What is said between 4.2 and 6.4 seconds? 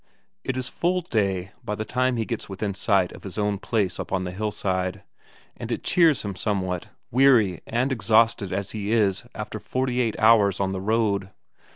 the hillside, and it cheers him